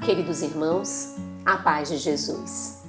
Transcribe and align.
queridos 0.00 0.42
irmãos, 0.42 1.16
a 1.44 1.56
paz 1.56 1.88
de 1.88 1.96
Jesus. 1.96 2.84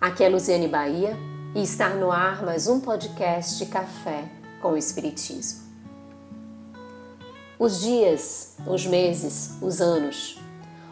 Aqui 0.00 0.24
é 0.24 0.28
Luziane 0.28 0.66
Bahia 0.66 1.16
e 1.54 1.62
está 1.62 1.90
no 1.90 2.10
ar 2.10 2.44
mais 2.44 2.66
um 2.66 2.80
podcast 2.80 3.64
Café 3.66 4.24
com 4.60 4.72
o 4.72 4.76
Espiritismo. 4.76 5.62
Os 7.60 7.80
dias, 7.80 8.56
os 8.66 8.86
meses, 8.86 9.52
os 9.62 9.80
anos, 9.80 10.36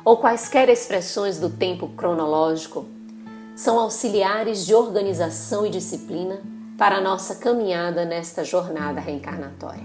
ou 0.04 0.18
quaisquer 0.18 0.68
expressões 0.68 1.40
do 1.40 1.50
tempo 1.50 1.88
cronológico, 1.88 2.86
são 3.56 3.80
auxiliares 3.80 4.64
de 4.64 4.73
organização 4.73 5.66
e 5.66 5.70
disciplina 5.70 6.40
para 6.78 6.98
a 6.98 7.00
nossa 7.00 7.34
caminhada 7.34 8.04
nesta 8.04 8.45
jornada 8.45 9.00
reencarnatória. 9.00 9.82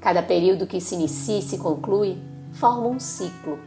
Cada 0.00 0.24
período 0.24 0.66
que 0.66 0.80
se 0.80 0.96
inicia 0.96 1.38
e 1.38 1.42
se 1.42 1.56
conclui 1.56 2.18
forma 2.56 2.88
um 2.88 2.98
ciclo, 2.98 3.58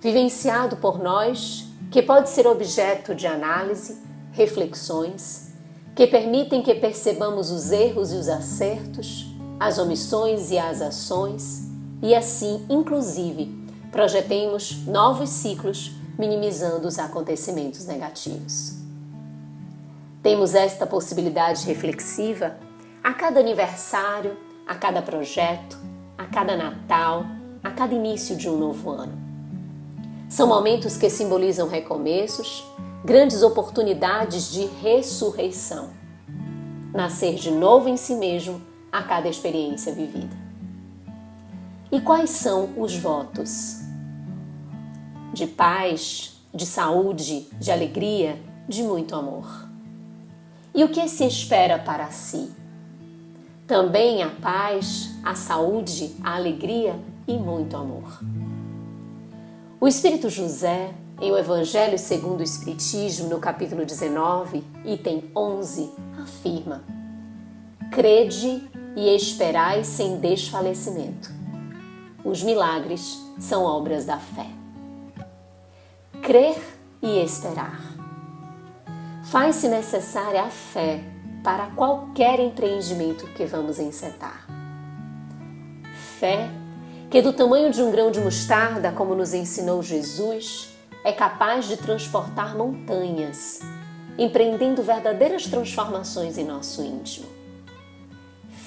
vivenciado 0.00 0.76
por 0.76 1.02
nós, 1.02 1.66
que 1.90 2.02
pode 2.02 2.28
ser 2.28 2.46
objeto 2.46 3.14
de 3.14 3.26
análise, 3.26 3.98
reflexões, 4.32 5.52
que 5.94 6.06
permitem 6.06 6.62
que 6.62 6.74
percebamos 6.74 7.50
os 7.50 7.72
erros 7.72 8.12
e 8.12 8.16
os 8.16 8.28
acertos, 8.28 9.26
as 9.58 9.78
omissões 9.78 10.50
e 10.50 10.58
as 10.58 10.80
ações, 10.82 11.68
e 12.02 12.14
assim, 12.14 12.64
inclusive, 12.68 13.58
projetemos 13.90 14.86
novos 14.86 15.30
ciclos, 15.30 15.92
minimizando 16.18 16.86
os 16.86 16.98
acontecimentos 16.98 17.86
negativos. 17.86 18.74
Temos 20.22 20.54
esta 20.54 20.86
possibilidade 20.86 21.64
reflexiva 21.64 22.56
a 23.02 23.14
cada 23.14 23.40
aniversário, 23.40 24.36
a 24.66 24.74
cada 24.74 25.00
projeto, 25.00 25.78
a 26.18 26.26
cada 26.26 26.54
Natal, 26.54 27.24
a 27.62 27.70
cada 27.70 27.94
início 27.94 28.36
de 28.36 28.48
um 28.48 28.56
novo 28.56 28.90
ano. 28.90 29.12
São 30.28 30.46
momentos 30.46 30.96
que 30.96 31.10
simbolizam 31.10 31.68
recomeços, 31.68 32.64
grandes 33.04 33.42
oportunidades 33.42 34.50
de 34.50 34.66
ressurreição. 34.66 35.90
Nascer 36.94 37.34
de 37.34 37.50
novo 37.50 37.88
em 37.88 37.96
si 37.96 38.14
mesmo 38.14 38.62
a 38.92 39.02
cada 39.02 39.28
experiência 39.28 39.92
vivida. 39.92 40.36
E 41.90 42.00
quais 42.00 42.30
são 42.30 42.70
os 42.76 42.96
votos? 42.96 43.80
De 45.32 45.46
paz, 45.46 46.40
de 46.54 46.64
saúde, 46.66 47.48
de 47.58 47.70
alegria, 47.70 48.40
de 48.68 48.82
muito 48.82 49.14
amor. 49.14 49.68
E 50.72 50.84
o 50.84 50.88
que 50.88 51.08
se 51.08 51.24
espera 51.24 51.78
para 51.78 52.10
si? 52.10 52.50
Também 53.66 54.22
a 54.22 54.30
paz, 54.30 55.10
a 55.24 55.34
saúde, 55.34 56.14
a 56.22 56.36
alegria 56.36 56.98
e 57.30 57.38
muito 57.38 57.76
amor. 57.76 58.20
O 59.80 59.86
Espírito 59.86 60.28
José, 60.28 60.92
em 61.20 61.30
o 61.30 61.38
Evangelho 61.38 61.98
segundo 61.98 62.40
o 62.40 62.42
Espiritismo, 62.42 63.28
no 63.28 63.38
capítulo 63.38 63.84
19, 63.84 64.64
item 64.84 65.30
11, 65.34 65.92
afirma: 66.22 66.82
Crede 67.92 68.68
e 68.96 69.14
esperai 69.14 69.84
sem 69.84 70.18
desfalecimento. 70.18 71.30
Os 72.24 72.42
milagres 72.42 73.18
são 73.38 73.64
obras 73.64 74.04
da 74.04 74.18
fé. 74.18 74.46
Crer 76.22 76.58
e 77.00 77.22
esperar. 77.22 77.80
Faz-se 79.24 79.68
necessária 79.68 80.42
a 80.42 80.50
fé 80.50 81.02
para 81.42 81.68
qualquer 81.70 82.40
empreendimento 82.40 83.26
que 83.28 83.46
vamos 83.46 83.78
encetar. 83.78 84.46
Fé 86.18 86.50
que 87.10 87.20
do 87.20 87.32
tamanho 87.32 87.72
de 87.72 87.82
um 87.82 87.90
grão 87.90 88.12
de 88.12 88.20
mostarda, 88.20 88.92
como 88.92 89.16
nos 89.16 89.34
ensinou 89.34 89.82
Jesus, 89.82 90.68
é 91.04 91.10
capaz 91.10 91.66
de 91.66 91.76
transportar 91.76 92.56
montanhas, 92.56 93.58
empreendendo 94.16 94.80
verdadeiras 94.80 95.48
transformações 95.48 96.38
em 96.38 96.44
nosso 96.44 96.84
íntimo. 96.84 97.26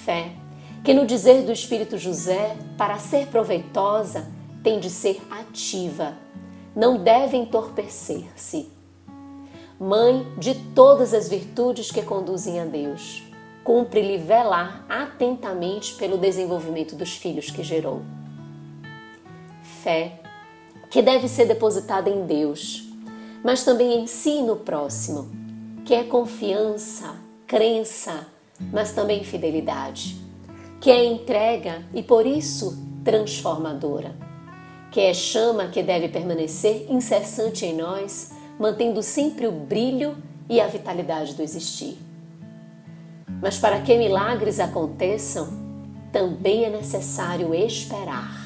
Fé 0.04 0.31
que 0.84 0.94
no 0.94 1.06
dizer 1.06 1.44
do 1.44 1.54
Espírito 1.54 1.98
José, 1.98 2.58
para 2.78 3.00
ser 3.00 3.28
proveitosa, 3.28 4.28
tem 4.62 4.78
de 4.81 4.90
ser 4.90 5.22
ativa, 5.31 6.18
não 6.75 6.98
deve 6.98 7.38
entorpecer-se. 7.38 8.70
Mãe 9.80 10.28
de 10.38 10.54
todas 10.75 11.14
as 11.14 11.30
virtudes 11.30 11.90
que 11.90 12.02
conduzem 12.02 12.60
a 12.60 12.66
Deus, 12.66 13.24
cumpre-lhe 13.64 14.18
velar 14.18 14.86
atentamente 14.90 15.96
pelo 15.96 16.18
desenvolvimento 16.18 16.98
dos 16.98 17.16
filhos 17.16 17.50
que 17.50 17.64
gerou 17.64 18.02
fé 19.83 20.19
que 20.89 21.01
deve 21.01 21.27
ser 21.27 21.45
depositada 21.45 22.09
em 22.09 22.25
Deus, 22.25 22.88
mas 23.44 23.66
também 23.66 23.99
em 23.99 24.07
si 24.07 24.29
e 24.29 24.41
no 24.41 24.55
próximo, 24.55 25.29
que 25.83 25.94
é 25.94 26.03
confiança, 26.03 27.16
crença, 27.45 28.27
mas 28.71 28.94
também 28.94 29.23
fidelidade, 29.23 30.21
que 30.79 30.89
é 30.89 31.03
entrega 31.03 31.83
e 31.94 32.01
por 32.01 32.25
isso 32.25 32.77
transformadora, 33.03 34.16
que 34.91 35.01
é 35.01 35.13
chama 35.13 35.67
que 35.67 35.83
deve 35.83 36.07
permanecer 36.07 36.85
incessante 36.89 37.65
em 37.65 37.75
nós, 37.75 38.31
mantendo 38.57 39.01
sempre 39.03 39.47
o 39.47 39.51
brilho 39.51 40.15
e 40.47 40.61
a 40.61 40.67
vitalidade 40.67 41.33
do 41.33 41.41
existir. 41.41 41.97
Mas 43.41 43.57
para 43.57 43.81
que 43.81 43.97
milagres 43.97 44.59
aconteçam, 44.59 45.50
também 46.11 46.65
é 46.65 46.69
necessário 46.69 47.53
esperar 47.53 48.43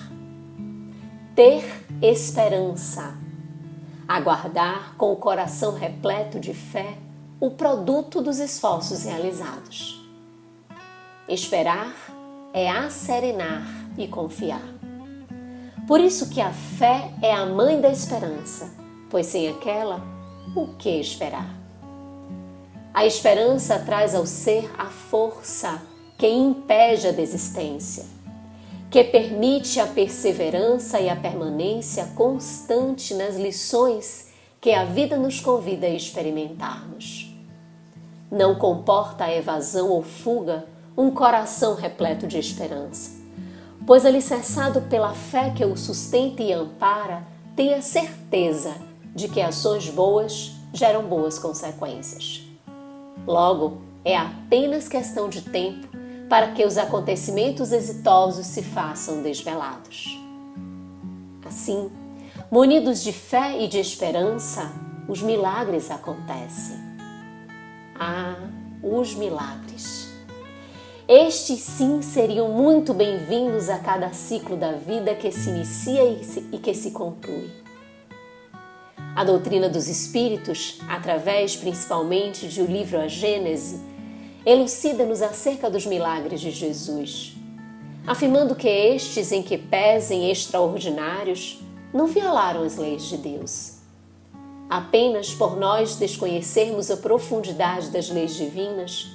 ter 1.38 1.64
esperança, 2.02 3.16
aguardar 4.08 4.96
com 4.98 5.14
o 5.14 5.18
coração 5.18 5.76
repleto 5.76 6.40
de 6.40 6.52
fé 6.52 6.98
o 7.40 7.52
produto 7.52 8.24
dos 8.24 8.40
esforços 8.40 9.04
realizados. 9.04 10.04
Esperar 11.30 11.94
é 12.56 12.68
acerenar 12.68 13.68
e 14.00 14.08
confiar. 14.08 14.64
Por 15.88 16.00
isso 16.00 16.28
que 16.32 16.42
a 16.42 16.52
fé 16.52 17.14
é 17.22 17.32
a 17.32 17.46
mãe 17.46 17.80
da 17.80 17.90
esperança, 17.90 18.74
pois 19.08 19.28
sem 19.28 19.48
aquela, 19.48 20.02
o 20.56 20.74
que 20.76 20.90
esperar? 20.90 21.56
A 22.92 23.06
esperança 23.06 23.78
traz 23.78 24.16
ao 24.16 24.26
ser 24.26 24.74
a 24.76 24.86
força 24.86 25.80
que 26.18 26.28
impede 26.28 27.06
a 27.06 27.12
desistência 27.12 28.17
que 28.90 29.04
permite 29.04 29.80
a 29.80 29.88
perseverança 29.88 31.00
e 31.00 31.10
a 31.10 31.16
permanência 31.16 32.06
constante 32.16 33.14
nas 33.14 33.36
lições 33.36 34.28
que 34.62 34.72
a 34.72 34.86
vida 34.86 35.18
nos 35.18 35.40
convida 35.40 35.88
a 35.88 35.90
experimentarmos. 35.90 37.34
Não 38.32 38.56
comporta 38.56 39.26
a 39.26 39.34
evasão 39.34 39.90
ou 39.90 40.04
fuga 40.04 40.66
um 40.98 41.12
coração 41.12 41.76
repleto 41.76 42.26
de 42.26 42.40
esperança, 42.40 43.12
pois 43.86 44.06
alicerçado 44.06 44.82
pela 44.84 45.14
fé 45.14 45.52
que 45.52 45.64
o 45.64 45.78
sustenta 45.78 46.42
e 46.42 46.52
ampara, 46.52 47.24
tem 47.56 47.74
a 47.74 47.82
certeza 47.82 48.74
de 49.14 49.28
que 49.28 49.42
ações 49.42 49.90
boas 49.90 50.52
geram 50.74 51.04
boas 51.04 51.38
consequências. 51.38 52.42
Logo, 53.26 53.82
é 54.04 54.16
apenas 54.16 54.88
questão 54.88 55.30
de 55.30 55.42
tempo 55.42 55.88
para 56.30 56.52
que 56.52 56.66
os 56.66 56.78
acontecimentos 56.78 57.72
exitosos 57.72 58.46
se 58.48 58.62
façam 58.62 59.22
desvelados. 59.22 60.08
Assim, 61.46 61.90
munidos 62.52 63.02
de 63.02 63.14
fé 63.14 63.64
e 63.64 63.68
de 63.68 63.80
esperança, 63.80 64.72
os 65.08 65.22
milagres 65.22 65.90
acontecem. 65.90 66.78
Ah, 67.98 68.36
os 68.84 69.16
milagres! 69.16 70.08
Estes 71.08 71.62
sim 71.62 72.02
seriam 72.02 72.50
muito 72.50 72.94
bem-vindos 72.94 73.70
a 73.70 73.80
cada 73.80 74.12
ciclo 74.12 74.58
da 74.58 74.74
vida 74.74 75.16
que 75.16 75.32
se 75.32 75.50
inicia 75.50 76.04
e 76.52 76.58
que 76.58 76.74
se 76.74 76.92
conclui. 76.92 77.50
A 79.16 79.24
doutrina 79.24 79.70
dos 79.70 79.88
Espíritos, 79.88 80.80
através 80.90 81.56
principalmente 81.56 82.50
de 82.50 82.62
o 82.62 82.66
livro 82.66 83.00
A 83.00 83.08
Gênese, 83.08 83.82
elucida-nos 84.48 85.22
acerca 85.22 85.70
dos 85.70 85.86
milagres 85.86 86.40
de 86.40 86.52
Jesus, 86.52 87.36
afirmando 88.08 88.56
que 88.56 88.70
estes, 88.70 89.34
em 89.34 89.44
que 89.44 89.58
pesem 89.58 90.32
extraordinários, 90.32 91.62
não 91.94 92.08
violaram 92.08 92.64
as 92.64 92.78
leis 92.78 93.04
de 93.04 93.18
Deus. 93.18 93.74
Apenas 94.70 95.34
por 95.34 95.58
nós 95.58 95.98
desconhecermos 95.98 96.90
a 96.90 96.96
profundidade 96.96 97.90
das 97.90 98.10
leis 98.10 98.36
divinas 98.36 99.12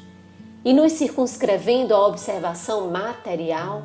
e 0.62 0.74
nos 0.74 0.92
circunscrevendo 0.92 1.94
à 1.94 2.06
observação 2.06 2.90
material, 2.90 3.84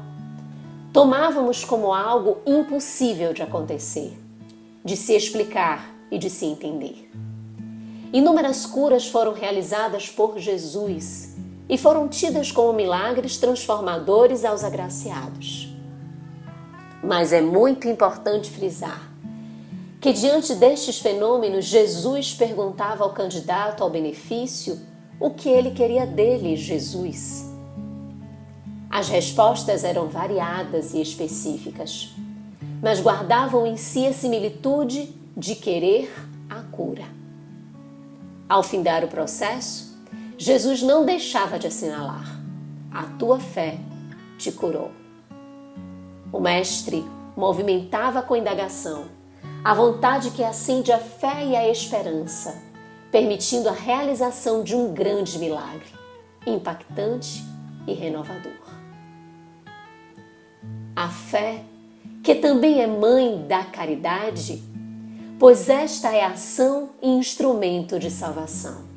tomávamos 0.92 1.64
como 1.64 1.94
algo 1.94 2.40
impossível 2.46 3.32
de 3.32 3.42
acontecer, 3.42 4.18
de 4.84 4.98
se 4.98 5.14
explicar 5.14 5.96
e 6.12 6.18
de 6.18 6.30
se 6.30 6.46
entender. 6.46 7.10
Inúmeras 8.12 8.66
curas 8.66 9.08
foram 9.08 9.32
realizadas 9.32 10.10
por 10.10 10.38
Jesus 10.40 11.27
e 11.70 11.78
foram 11.78 12.08
tidas 12.08 12.52
como 12.52 12.74
milagres 12.74 13.38
transformadores 13.38 14.46
aos 14.46 14.64
agraciados. 14.64 15.76
Mas 17.04 17.34
é 17.34 17.42
muito 17.42 17.88
importante 17.88 18.50
frisar 18.50 19.08
que 20.00 20.14
diante 20.14 20.54
destes 20.56 21.00
fenômenos 21.00 21.66
Jesus 21.66 22.34
perguntava 22.34 23.04
ao 23.04 23.14
candidato 23.14 23.84
ao 23.84 23.90
benefício 23.90 24.80
o 25.20 25.32
que 25.32 25.50
ele 25.50 25.72
queria 25.72 26.06
dele, 26.06 26.56
Jesus. 26.56 27.46
As 28.90 29.10
respostas 29.10 29.84
eram 29.84 30.08
variadas 30.08 30.94
e 30.94 31.02
específicas, 31.02 32.16
mas 32.82 33.02
guardavam 33.02 33.66
em 33.66 33.76
si 33.76 34.08
a 34.08 34.14
similitude 34.14 35.14
de 35.36 35.56
querer 35.56 36.12
a 36.50 36.62
cura. 36.62 37.06
Ao 38.48 38.64
findar 38.64 39.04
o 39.04 39.08
processo, 39.08 39.87
Jesus 40.38 40.82
não 40.82 41.06
deixava 41.06 41.58
de 41.58 41.68
assinalar: 41.68 42.40
a 42.92 43.04
tua 43.18 43.40
fé 43.40 43.80
te 44.38 44.52
curou. 44.52 44.92
O 46.32 46.40
Mestre 46.40 47.06
movimentava 47.36 48.22
com 48.22 48.36
indagação 48.36 49.18
a 49.64 49.74
vontade 49.74 50.32
que 50.32 50.44
acende 50.44 50.94
a 50.94 50.98
fé 50.98 51.46
e 51.46 51.54
a 51.54 51.70
esperança, 51.70 52.56
permitindo 53.12 53.68
a 53.68 53.74
realização 53.74 54.64
de 54.64 54.74
um 54.74 54.94
grande 54.94 55.38
milagre, 55.40 55.92
impactante 56.46 57.44
e 57.86 57.94
renovador. 57.94 58.54
A 60.96 61.10
fé, 61.10 61.64
que 62.24 62.36
também 62.36 62.82
é 62.82 62.88
mãe 62.88 63.46
da 63.46 63.66
caridade, 63.66 64.64
pois 65.38 65.68
esta 65.68 66.14
é 66.14 66.24
ação 66.24 66.92
e 67.02 67.10
instrumento 67.10 68.00
de 68.00 68.10
salvação. 68.10 68.97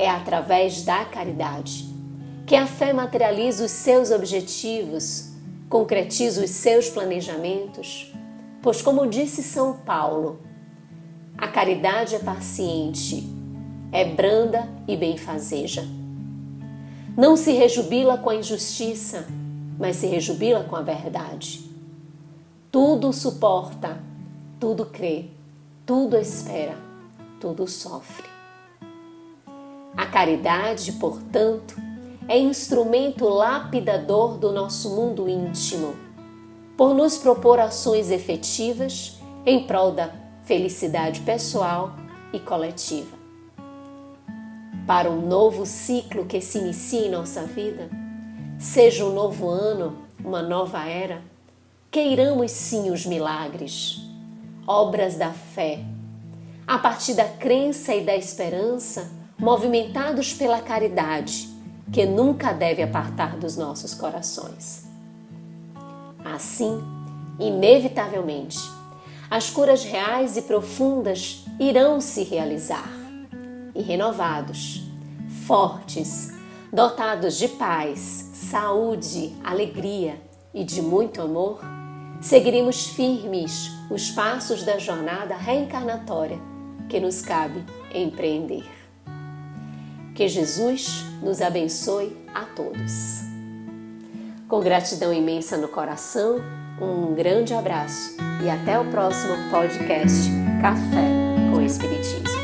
É 0.00 0.08
através 0.08 0.84
da 0.84 1.04
caridade 1.04 1.88
que 2.46 2.54
a 2.54 2.66
fé 2.66 2.92
materializa 2.92 3.64
os 3.64 3.72
seus 3.72 4.12
objetivos, 4.12 5.32
concretiza 5.68 6.42
os 6.42 6.50
seus 6.50 6.88
planejamentos, 6.88 8.14
pois, 8.62 8.80
como 8.80 9.08
disse 9.08 9.42
São 9.42 9.76
Paulo, 9.78 10.40
a 11.36 11.48
caridade 11.48 12.14
é 12.14 12.20
paciente, 12.20 13.28
é 13.90 14.04
branda 14.04 14.66
e 14.86 14.96
benfazeja. 14.96 15.84
Não 17.16 17.36
se 17.36 17.50
rejubila 17.50 18.16
com 18.16 18.30
a 18.30 18.36
injustiça, 18.36 19.26
mas 19.76 19.96
se 19.96 20.06
rejubila 20.06 20.62
com 20.62 20.76
a 20.76 20.82
verdade. 20.82 21.68
Tudo 22.70 23.12
suporta, 23.12 24.00
tudo 24.60 24.86
crê, 24.86 25.26
tudo 25.84 26.16
espera, 26.16 26.76
tudo 27.40 27.66
sofre. 27.66 28.37
A 29.98 30.06
caridade, 30.06 30.92
portanto, 30.92 31.74
é 32.28 32.38
instrumento 32.38 33.28
lapidador 33.28 34.38
do 34.38 34.52
nosso 34.52 34.90
mundo 34.90 35.28
íntimo, 35.28 35.96
por 36.76 36.94
nos 36.94 37.18
propor 37.18 37.58
ações 37.58 38.08
efetivas 38.08 39.18
em 39.44 39.66
prol 39.66 39.90
da 39.90 40.12
felicidade 40.44 41.22
pessoal 41.22 41.96
e 42.32 42.38
coletiva. 42.38 43.18
Para 44.86 45.10
um 45.10 45.26
novo 45.26 45.66
ciclo 45.66 46.26
que 46.26 46.40
se 46.40 46.58
inicia 46.58 47.08
em 47.08 47.10
nossa 47.10 47.42
vida, 47.42 47.90
seja 48.56 49.04
um 49.04 49.12
novo 49.12 49.48
ano, 49.48 49.98
uma 50.24 50.42
nova 50.42 50.86
era, 50.86 51.20
queiramos 51.90 52.52
sim 52.52 52.92
os 52.92 53.04
milagres, 53.04 54.00
obras 54.64 55.16
da 55.16 55.32
fé, 55.32 55.80
a 56.64 56.78
partir 56.78 57.14
da 57.14 57.24
crença 57.24 57.92
e 57.96 58.04
da 58.04 58.14
esperança, 58.14 59.17
movimentados 59.38 60.34
pela 60.34 60.60
caridade, 60.60 61.48
que 61.92 62.04
nunca 62.04 62.52
deve 62.52 62.82
apartar 62.82 63.36
dos 63.36 63.56
nossos 63.56 63.94
corações. 63.94 64.86
Assim, 66.24 66.82
inevitavelmente, 67.38 68.58
as 69.30 69.48
curas 69.48 69.84
reais 69.84 70.36
e 70.36 70.42
profundas 70.42 71.44
irão 71.60 72.00
se 72.00 72.24
realizar 72.24 72.90
e 73.74 73.80
renovados, 73.80 74.82
fortes, 75.46 76.32
dotados 76.72 77.38
de 77.38 77.48
paz, 77.48 78.30
saúde, 78.34 79.32
alegria 79.44 80.20
e 80.52 80.64
de 80.64 80.82
muito 80.82 81.22
amor, 81.22 81.60
seguiremos 82.20 82.88
firmes 82.88 83.70
os 83.88 84.10
passos 84.10 84.64
da 84.64 84.78
jornada 84.78 85.36
reencarnatória 85.36 86.38
que 86.88 86.98
nos 86.98 87.22
cabe 87.22 87.64
empreender. 87.94 88.77
Que 90.18 90.26
Jesus 90.26 91.04
nos 91.22 91.40
abençoe 91.40 92.12
a 92.34 92.44
todos. 92.44 93.20
Com 94.48 94.58
gratidão 94.58 95.14
imensa 95.14 95.56
no 95.56 95.68
coração, 95.68 96.40
um 96.82 97.14
grande 97.14 97.54
abraço 97.54 98.16
e 98.44 98.50
até 98.50 98.76
o 98.80 98.90
próximo 98.90 99.36
podcast 99.48 100.28
Café 100.60 101.06
com 101.52 101.62
Espiritismo. 101.62 102.37